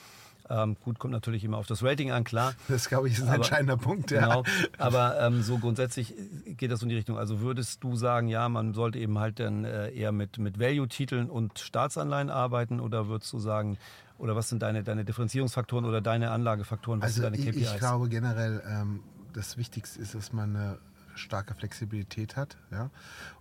[0.52, 2.54] Ähm, gut, kommt natürlich immer auf das Rating an, klar.
[2.68, 4.10] Das, glaube ich, ist ein aber, entscheidender Punkt.
[4.10, 4.20] Ja.
[4.20, 4.44] Genau,
[4.78, 7.18] aber ähm, so grundsätzlich geht das in die Richtung.
[7.18, 11.30] Also würdest du sagen, ja, man sollte eben halt dann äh, eher mit, mit Value-Titeln
[11.30, 13.78] und Staatsanleihen arbeiten oder würdest du sagen,
[14.18, 17.00] oder was sind deine, deine Differenzierungsfaktoren oder deine Anlagefaktoren?
[17.00, 17.72] Was also sind deine KPIs?
[17.72, 19.00] Ich glaube generell, ähm,
[19.32, 20.78] das Wichtigste ist, dass man eine
[21.14, 22.90] starke Flexibilität hat ja,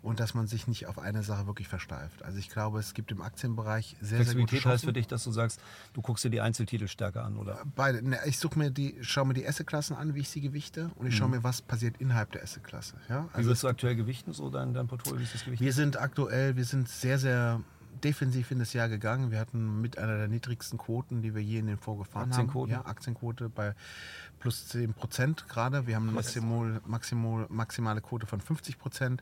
[0.01, 2.23] und dass man sich nicht auf eine Sache wirklich versteift.
[2.23, 5.31] Also ich glaube, es gibt im Aktienbereich sehr, Flexibilität sehr heißt für dich, dass du
[5.31, 5.62] sagst,
[5.93, 7.63] du guckst dir die Einzeltitel stärker an, oder?
[7.75, 8.01] Beide.
[8.01, 11.07] Ne, ich suche mir die, schaue mir die Assetklassen an, wie ich sie gewichte und
[11.07, 11.36] ich schaue mhm.
[11.36, 12.95] mir, was passiert innerhalb der Assetklasse.
[13.10, 13.27] Ja?
[13.34, 15.19] Also wie wirst du aktuell gewichten, so dein, dein Portfolio?
[15.19, 15.65] Wie ist das gewichtet?
[15.65, 17.62] Wir sind aktuell, wir sind sehr, sehr
[18.03, 19.31] defensiv in das Jahr gegangen.
[19.31, 22.75] Wir hatten mit einer der niedrigsten Quoten, die wir je in den Vorgefahren Aktienquoten.
[22.75, 22.84] haben.
[22.84, 23.75] Ja, Aktienquote bei
[24.41, 25.88] plus 10 Prozent gerade.
[25.88, 29.21] Wir haben eine maximal, maximal, maximale Quote von 50 Prozent,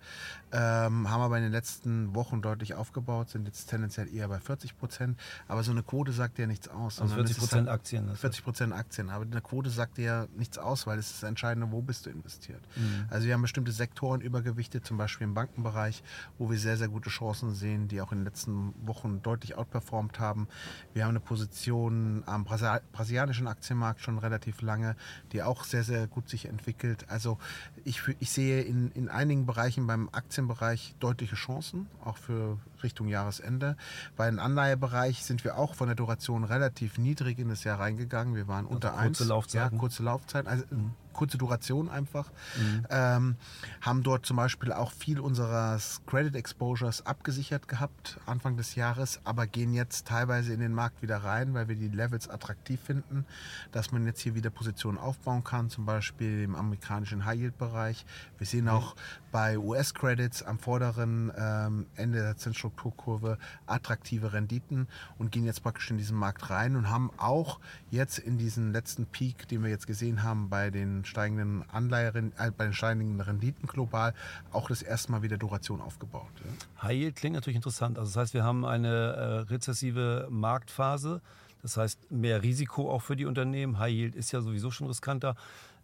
[0.51, 4.77] ähm, haben aber in den letzten Wochen deutlich aufgebaut, sind jetzt tendenziell eher bei 40
[4.77, 5.19] Prozent.
[5.47, 7.01] Aber so eine Quote sagt ja nichts aus.
[7.01, 8.15] Also 40 Prozent halt Aktien.
[8.15, 9.09] 40 Prozent Aktien.
[9.09, 12.09] Aber eine Quote sagt ja nichts aus, weil es ist das Entscheidende, wo bist du
[12.09, 12.61] investiert.
[12.75, 13.05] Mhm.
[13.09, 16.01] Also wir haben bestimmte Sektoren übergewichtet, zum Beispiel im Bankenbereich,
[16.37, 20.19] wo wir sehr, sehr gute Chancen sehen, die auch in den letzten Wochen deutlich outperformt
[20.19, 20.47] haben.
[20.93, 24.95] Wir haben eine Position am brasilianischen Aktienmarkt schon relativ lange
[25.31, 27.05] die auch sehr, sehr gut sich entwickelt.
[27.09, 27.37] Also
[27.83, 33.75] ich, ich sehe in, in einigen Bereichen beim Aktienbereich deutliche Chancen, auch für Richtung Jahresende.
[34.15, 38.35] Bei dem Anleihebereich sind wir auch von der Duration relativ niedrig in das Jahr reingegangen.
[38.35, 39.29] Wir waren also unter kurze 1.
[39.29, 39.71] Laufzeit.
[39.71, 40.47] Ja, kurze Laufzeit.
[40.47, 42.31] Also mhm kurze Duration einfach.
[42.57, 42.85] Mhm.
[42.89, 43.35] Ähm,
[43.81, 49.45] haben dort zum Beispiel auch viel unseres Credit Exposures abgesichert gehabt Anfang des Jahres, aber
[49.45, 53.25] gehen jetzt teilweise in den Markt wieder rein, weil wir die Levels attraktiv finden,
[53.73, 58.05] dass man jetzt hier wieder Positionen aufbauen kann, zum Beispiel im amerikanischen High Yield Bereich.
[58.37, 58.69] Wir sehen mhm.
[58.69, 58.95] auch
[59.33, 62.37] bei US Credits am vorderen ähm, Ende der
[62.69, 67.59] Zinsstrukturkurve attraktive Renditen und gehen jetzt praktisch in diesen Markt rein und haben auch
[67.91, 72.51] jetzt in diesen letzten Peak, den wir jetzt gesehen haben bei den steigenden Anleihen, äh,
[72.55, 74.13] bei den steigenden Renditen global
[74.51, 76.29] auch das erste Mal wieder Duration aufgebaut.
[76.37, 76.83] Ja.
[76.83, 77.97] High Yield klingt natürlich interessant.
[77.97, 81.21] Also das heißt, wir haben eine äh, rezessive Marktphase.
[81.61, 83.79] Das heißt, mehr Risiko auch für die Unternehmen.
[83.79, 85.35] High Yield ist ja sowieso schon riskanter.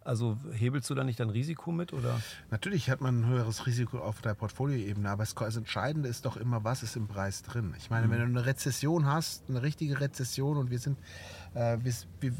[0.06, 1.92] Also hebelst du da nicht dein Risiko mit?
[1.92, 2.20] Oder?
[2.50, 6.62] Natürlich hat man ein höheres Risiko auf der Portfolioebene, aber das Entscheidende ist doch immer,
[6.62, 7.74] was ist im Preis drin.
[7.76, 8.10] Ich meine, mhm.
[8.12, 10.96] wenn du eine Rezession hast, eine richtige Rezession und wir sind,
[11.54, 12.32] äh, wir, wir,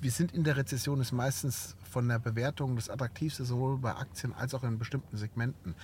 [0.00, 4.34] wir sind in der Rezession, ist meistens von der Bewertung das Attraktivste, sowohl bei Aktien
[4.34, 5.76] als auch in bestimmten Segmenten.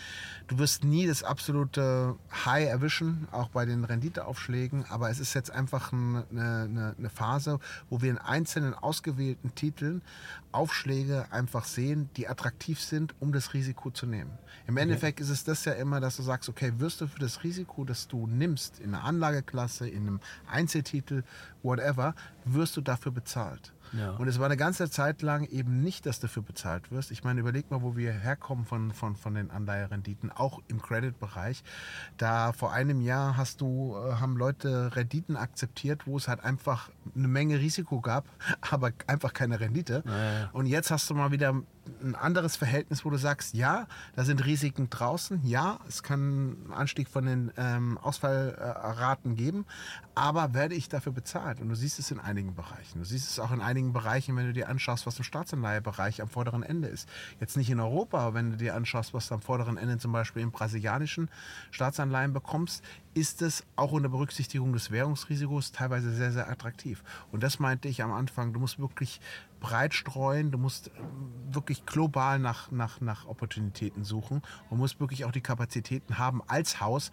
[0.49, 5.53] Du wirst nie das absolute High erwischen, auch bei den Renditeaufschlägen, aber es ist jetzt
[5.53, 10.03] einfach eine, eine, eine Phase, wo wir in einzelnen ausgewählten Titeln
[10.51, 14.33] Aufschläge einfach sehen, die attraktiv sind, um das Risiko zu nehmen.
[14.67, 17.45] Im Endeffekt ist es das ja immer, dass du sagst, okay, wirst du für das
[17.45, 20.21] Risiko, das du nimmst, in einer Anlageklasse, in einem
[20.51, 21.23] Einzeltitel,
[21.63, 23.73] whatever, wirst du dafür bezahlt.
[23.93, 24.13] Ja.
[24.13, 27.11] Und es war eine ganze Zeit lang eben nicht, dass du dafür bezahlt wirst.
[27.11, 31.63] Ich meine, überleg mal, wo wir herkommen von, von, von den Anleiherenditen, auch im Credit-Bereich.
[32.17, 36.91] Da vor einem Jahr hast du, äh, haben Leute Renditen akzeptiert, wo es halt einfach
[37.15, 38.27] eine Menge Risiko gab,
[38.71, 40.03] aber einfach keine Rendite.
[40.07, 40.51] Ja.
[40.53, 41.55] Und jetzt hast du mal wieder
[42.03, 46.73] ein anderes Verhältnis, wo du sagst, ja, da sind Risiken draußen, ja, es kann einen
[46.73, 49.67] Anstieg von den ähm, Ausfallraten geben,
[50.15, 51.61] aber werde ich dafür bezahlt?
[51.61, 52.99] Und du siehst es in einigen Bereichen.
[52.99, 56.29] Du siehst es auch in einigen Bereichen, wenn du dir anschaust, was im Staatsanleihebereich am
[56.29, 57.09] vorderen Ende ist.
[57.41, 60.13] Jetzt nicht in Europa, aber wenn du dir anschaust, was du am vorderen Ende zum
[60.13, 61.31] Beispiel im brasilianischen
[61.71, 67.03] Staatsanleihen bekommst, ist es auch unter Berücksichtigung des Währungsrisikos teilweise sehr, sehr attraktiv.
[67.33, 68.53] Und das meinte ich am Anfang.
[68.53, 69.21] Du musst wirklich
[69.59, 70.91] breit streuen, du musst äh,
[71.51, 76.81] wirklich global nach, nach, nach Opportunitäten suchen und musst wirklich auch die Kapazitäten haben als
[76.81, 77.11] Haus,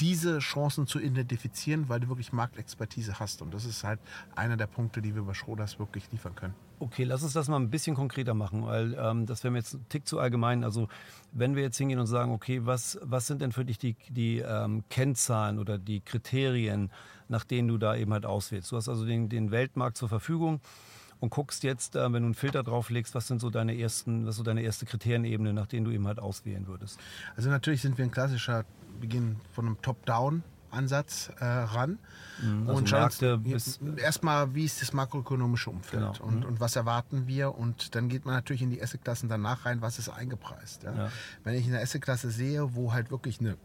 [0.00, 3.42] diese Chancen zu identifizieren, weil du wirklich Marktexpertise hast.
[3.42, 4.00] Und das ist halt
[4.34, 6.54] einer der Punkte, die wir bei Schroders wirklich liefern können.
[6.80, 9.74] Okay, lass uns das mal ein bisschen konkreter machen, weil ähm, das wäre mir jetzt
[9.74, 10.62] ein Tick zu allgemein.
[10.62, 10.88] Also
[11.32, 14.38] wenn wir jetzt hingehen und sagen, okay, was, was sind denn für dich die, die
[14.38, 16.92] ähm, Kennzahlen oder die Kriterien,
[17.28, 18.70] nach denen du da eben halt auswählst?
[18.70, 20.60] Du hast also den, den Weltmarkt zur Verfügung
[21.20, 24.36] und guckst jetzt, äh, wenn du einen Filter drauflegst, was sind so deine ersten, was
[24.36, 26.98] so deine erste Kriterienebene, nach denen du eben halt auswählen würdest?
[27.36, 28.64] Also natürlich sind wir ein klassischer,
[29.00, 31.98] wir gehen von einem Top-Down Ansatz äh, ran
[32.42, 36.26] Mhm, also und schauen Märkte bis- erstmal, wie ist das makroökonomische Umfeld Genau.
[36.28, 36.44] und, Mhm.
[36.44, 39.98] und was erwarten wir und dann geht man natürlich in die Assetklassen danach rein, was
[39.98, 40.82] ist eingepreist.
[40.82, 40.94] Ja?
[40.94, 41.12] Ja.
[41.42, 43.56] Wenn ich eine Assetklasse sehe, wo halt wirklich eine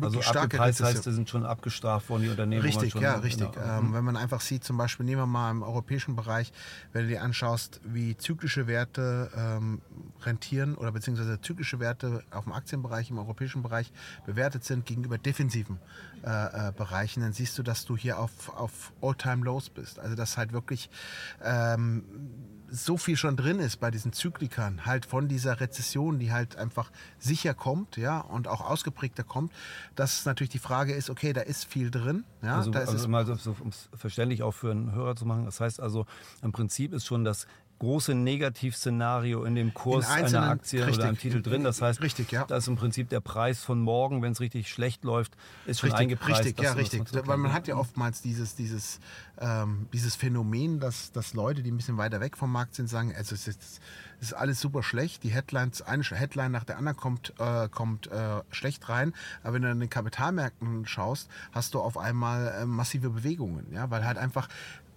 [0.00, 2.62] Also starke abgepreist heißt, die sind schon abgestraft worden, die Unternehmen.
[2.62, 3.52] Richtig, schon, ja, richtig.
[3.52, 3.78] Genau.
[3.78, 6.52] Ähm, wenn man einfach sieht, zum Beispiel nehmen wir mal im europäischen Bereich,
[6.92, 9.80] wenn du dir anschaust, wie zyklische Werte ähm,
[10.22, 13.92] rentieren oder beziehungsweise zyklische Werte auf dem Aktienbereich im europäischen Bereich
[14.26, 15.78] bewertet sind gegenüber defensiven
[16.24, 19.98] äh, äh, Bereichen, dann siehst du, dass du hier auf, auf All-Time-Lows bist.
[19.98, 20.90] Also dass halt wirklich
[21.42, 22.04] ähm,
[22.74, 26.90] so viel schon drin ist bei diesen Zyklikern, halt von dieser Rezession, die halt einfach
[27.18, 29.52] sicher kommt, ja, und auch ausgeprägter kommt,
[29.94, 33.08] dass natürlich die Frage ist, okay, da ist viel drin, ja, Also, da ist also
[33.08, 35.44] mal so, so, um es verständlich auch für einen Hörer zu machen.
[35.44, 36.06] Das heißt also,
[36.42, 37.46] im Prinzip ist schon das
[37.84, 40.98] große Negativszenario in dem Kurs In einer Aktie richtig.
[40.98, 41.64] oder einem Titel drin.
[41.64, 42.44] Das heißt, Richtig, ja.
[42.44, 45.90] da ist im Prinzip der Preis von morgen, wenn es richtig schlecht läuft, ist schon
[45.90, 46.44] Richtig, eingepreist.
[46.44, 47.02] richtig, ja, das richtig.
[47.26, 49.00] Weil man hat ja oftmals dieses, dieses,
[49.38, 53.14] ähm, dieses Phänomen, dass, dass Leute, die ein bisschen weiter weg vom Markt sind, sagen,
[53.14, 53.80] also es ist,
[54.20, 55.22] es ist alles super schlecht.
[55.22, 59.12] Die Headlines, eine Headline nach der anderen kommt, äh, kommt äh, schlecht rein.
[59.42, 63.90] Aber wenn du an den Kapitalmärkten schaust, hast du auf einmal äh, massive Bewegungen, ja,
[63.90, 64.48] weil halt einfach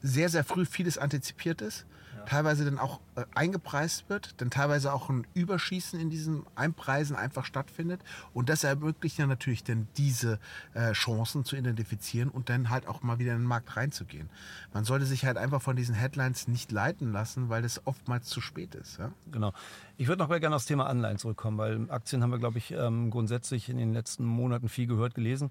[0.08, 1.86] sehr, sehr früh vieles antizipiert ist.
[2.28, 7.46] Teilweise dann auch äh, eingepreist wird, dann teilweise auch ein Überschießen in diesem Einpreisen einfach
[7.46, 8.02] stattfindet.
[8.34, 10.38] Und das ermöglicht ja natürlich dann diese
[10.74, 14.30] äh, Chancen zu identifizieren und dann halt auch mal wieder in den Markt reinzugehen.
[14.74, 18.42] Man sollte sich halt einfach von diesen Headlines nicht leiten lassen, weil das oftmals zu
[18.42, 19.00] spät ist.
[19.00, 19.14] Ja?
[19.32, 19.54] Genau.
[19.96, 22.72] Ich würde noch mal gerne aufs Thema Anleihen zurückkommen, weil Aktien haben wir, glaube ich,
[22.72, 25.50] ähm, grundsätzlich in den letzten Monaten viel gehört, gelesen.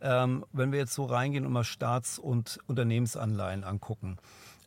[0.00, 4.18] Ähm, wenn wir jetzt so reingehen und mal Staats- und Unternehmensanleihen angucken,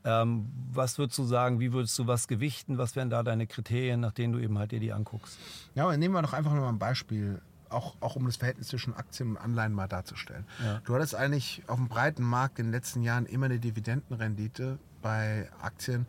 [0.04, 2.78] ähm, was würdest du sagen, wie würdest du was gewichten?
[2.78, 5.38] Was wären da deine Kriterien, nach denen du eben halt dir die anguckst?
[5.76, 8.94] Ja, aber nehmen wir doch einfach mal ein Beispiel, auch, auch um das Verhältnis zwischen
[8.94, 10.46] Aktien und Anleihen mal darzustellen.
[10.64, 10.82] Ja.
[10.86, 15.50] Du hattest eigentlich auf dem breiten Markt in den letzten Jahren immer eine Dividendenrendite bei
[15.62, 16.06] Aktien,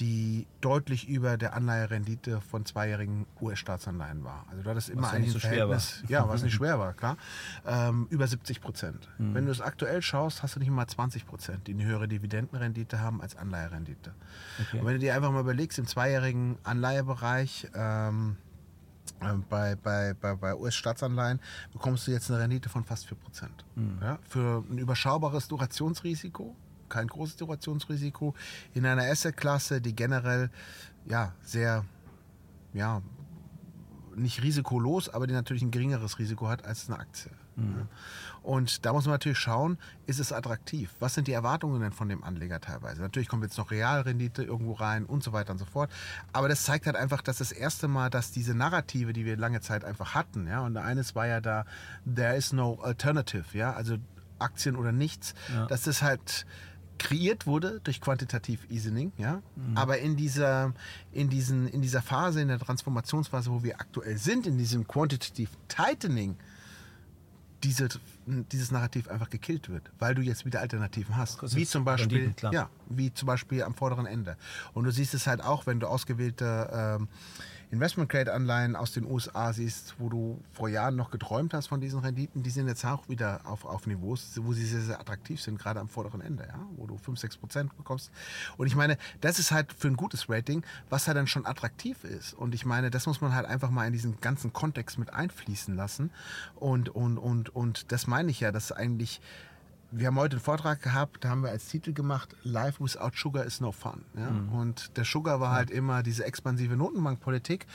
[0.00, 4.46] die deutlich über der Anleiherendite von zweijährigen US-Staatsanleihen war.
[4.50, 5.78] Also du hattest immer Was eigentlich nicht ein so schwer war.
[5.78, 7.18] Verhältnis, ja, was nicht schwer war, klar,
[7.66, 9.08] ähm, über 70 Prozent.
[9.18, 9.34] Mhm.
[9.34, 13.00] Wenn du es aktuell schaust, hast du nicht mal 20 Prozent, die eine höhere Dividendenrendite
[13.00, 14.14] haben als Anleiherendite.
[14.60, 14.80] Okay.
[14.80, 18.36] Und wenn du dir einfach mal überlegst, im zweijährigen Anleihebereich, ähm,
[19.20, 21.40] äh, bei, bei, bei, bei US-Staatsanleihen
[21.72, 23.12] bekommst du jetzt eine Rendite von fast 4%.
[24.00, 26.56] Ja, für ein überschaubares Durationsrisiko,
[26.90, 28.34] kein großes Durationsrisiko,
[28.74, 30.50] in einer Asset-Klasse, die generell
[31.06, 31.84] ja, sehr,
[32.74, 33.00] ja,
[34.16, 37.30] nicht risikolos, aber die natürlich ein geringeres Risiko hat als eine Aktie.
[37.56, 37.86] Ja.
[38.42, 39.76] Und da muss man natürlich schauen,
[40.06, 40.94] ist es attraktiv?
[40.98, 43.02] Was sind die Erwartungen denn von dem Anleger teilweise?
[43.02, 45.90] Natürlich kommt jetzt noch Realrendite irgendwo rein und so weiter und so fort.
[46.32, 49.60] Aber das zeigt halt einfach, dass das erste Mal, dass diese Narrative, die wir lange
[49.60, 51.66] Zeit einfach hatten, ja, und eines war ja da,
[52.06, 53.96] there is no alternative, ja, also
[54.38, 55.66] Aktien oder nichts, Ja.
[55.66, 56.46] dass das halt
[57.00, 59.42] kreiert wurde durch quantitativ Easing, ja.
[59.74, 60.74] Aber in dieser,
[61.12, 65.50] in, diesen, in dieser Phase, in der Transformationsphase, wo wir aktuell sind, in diesem Quantitative
[65.66, 66.36] Tightening,
[67.62, 67.88] diese,
[68.26, 71.38] dieses Narrativ einfach gekillt wird, weil du jetzt wieder Alternativen hast.
[71.38, 74.36] Kostet Wie zum Beispiel, ja, wie zum Beispiel am vorderen Ende.
[74.74, 77.08] Und du siehst es halt auch, wenn du ausgewählte ähm,
[77.70, 82.42] Investment-Grade-Anleihen aus den USA siehst, wo du vor Jahren noch geträumt hast von diesen Renditen,
[82.42, 85.78] die sind jetzt auch wieder auf, auf Niveaus, wo sie sehr, sehr attraktiv sind, gerade
[85.78, 88.10] am vorderen Ende, ja, wo du 5, 6 Prozent bekommst.
[88.56, 92.02] Und ich meine, das ist halt für ein gutes Rating, was halt dann schon attraktiv
[92.04, 92.34] ist.
[92.34, 95.76] Und ich meine, das muss man halt einfach mal in diesen ganzen Kontext mit einfließen
[95.76, 96.10] lassen.
[96.56, 99.20] Und, und, und, und das meine ich ja, dass eigentlich
[99.92, 103.44] wir haben heute einen Vortrag gehabt, da haben wir als Titel gemacht, Life without sugar
[103.44, 104.04] is no fun.
[104.16, 104.30] Ja?
[104.30, 104.52] Mhm.
[104.52, 107.66] Und der Sugar war halt immer diese expansive Notenbankpolitik.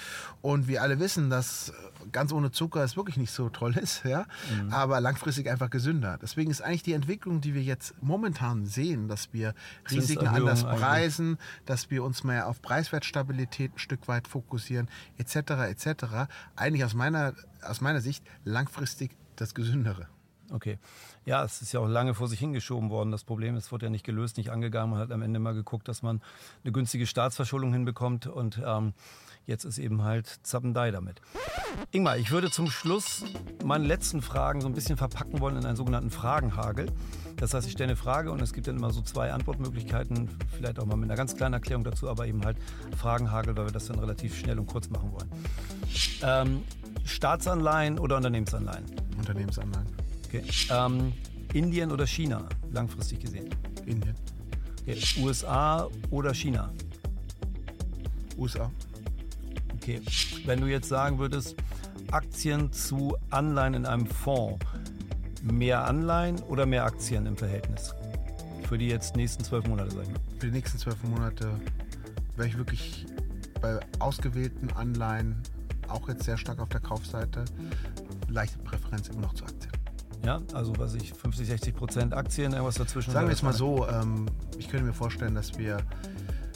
[0.41, 1.73] Und wir alle wissen, dass
[2.11, 4.25] ganz ohne Zucker es wirklich nicht so toll ist, ja?
[4.49, 4.71] Mhm.
[4.71, 6.17] aber langfristig einfach gesünder.
[6.21, 9.53] Deswegen ist eigentlich die Entwicklung, die wir jetzt momentan sehen, dass wir
[9.91, 11.65] Risiken anders preisen, eigentlich.
[11.65, 15.35] dass wir uns mehr auf Preiswertstabilität ein Stück weit fokussieren, etc.,
[15.69, 16.05] etc.,
[16.55, 20.07] eigentlich aus meiner, aus meiner Sicht langfristig das Gesündere.
[20.51, 20.77] Okay.
[21.25, 23.11] Ja, es ist ja auch lange vor sich hingeschoben worden.
[23.11, 24.91] Das Problem ist, wurde ja nicht gelöst, nicht angegangen.
[24.91, 26.21] Man hat am Ende mal geguckt, dass man
[26.63, 28.93] eine günstige Staatsverschuldung hinbekommt und ähm,
[29.47, 31.21] jetzt ist eben halt Zappendei damit.
[31.91, 33.23] Ingmar, ich würde zum Schluss
[33.63, 36.91] meine letzten Fragen so ein bisschen verpacken wollen in einen sogenannten Fragenhagel.
[37.37, 40.79] Das heißt, ich stelle eine Frage und es gibt dann immer so zwei Antwortmöglichkeiten, vielleicht
[40.79, 42.57] auch mal mit einer ganz kleinen Erklärung dazu, aber eben halt
[42.97, 45.29] Fragenhagel, weil wir das dann relativ schnell und kurz machen wollen.
[46.21, 46.63] Ähm,
[47.03, 48.85] Staatsanleihen oder Unternehmensanleihen?
[49.17, 50.04] Unternehmensanleihen.
[50.39, 50.43] Okay.
[50.69, 51.13] Ähm,
[51.53, 53.49] Indien oder China, langfristig gesehen?
[53.85, 54.15] Indien.
[54.81, 54.99] Okay.
[55.19, 56.71] USA oder China?
[58.37, 58.69] USA.
[59.75, 60.01] Okay.
[60.45, 61.55] Wenn du jetzt sagen würdest,
[62.11, 64.65] Aktien zu Anleihen in einem Fonds,
[65.41, 67.93] mehr Anleihen oder mehr Aktien im Verhältnis?
[68.67, 70.19] Für die jetzt nächsten zwölf Monate, sag ich mal.
[70.39, 71.59] Für die nächsten zwölf Monate
[72.35, 73.05] wäre ich wirklich
[73.61, 75.41] bei ausgewählten Anleihen
[75.87, 77.45] auch jetzt sehr stark auf der Kaufseite.
[78.27, 79.74] Leichte Präferenz immer noch zu Aktien.
[80.25, 83.11] Ja, also was ich 50, 60 Prozent Aktien, irgendwas dazwischen.
[83.11, 84.25] Sagen wir jetzt mal so, ähm,
[84.57, 85.77] ich könnte mir vorstellen, dass wir,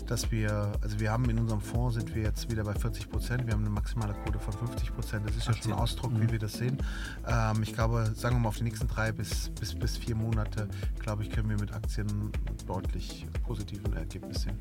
[0.08, 3.46] dass wir, also wir haben in unserem Fonds sind wir jetzt wieder bei 40 Prozent,
[3.46, 5.30] wir haben eine maximale Quote von 50 Prozent.
[5.30, 6.24] Das ist ja schon ein Ausdruck, mhm.
[6.24, 6.80] wie wir das sehen.
[7.28, 10.68] Ähm, ich glaube, sagen wir mal auf die nächsten drei bis, bis, bis vier Monate,
[10.98, 12.32] glaube ich, können wir mit Aktien
[12.66, 14.58] deutlich positiven Ergebnis sehen.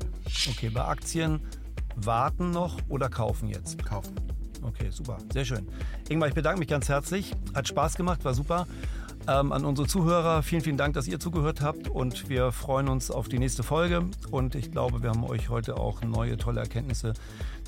[0.51, 1.39] Okay, bei Aktien
[1.95, 3.83] warten noch oder kaufen jetzt?
[3.83, 4.13] Kaufen.
[4.61, 5.17] Okay, super.
[5.31, 5.67] Sehr schön.
[6.09, 7.33] Ingmar, ich bedanke mich ganz herzlich.
[7.53, 8.67] Hat Spaß gemacht, war super.
[9.29, 13.11] Ähm, an unsere Zuhörer, vielen, vielen Dank, dass ihr zugehört habt und wir freuen uns
[13.11, 14.01] auf die nächste Folge.
[14.31, 17.13] Und ich glaube, wir haben euch heute auch neue, tolle Erkenntnisse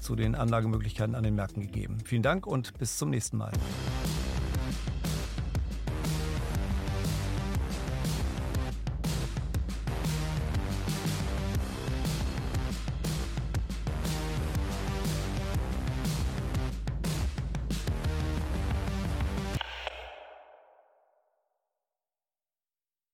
[0.02, 2.00] zu den Anlagemöglichkeiten an den Märkten gegeben.
[2.04, 3.52] Vielen Dank und bis zum nächsten Mal.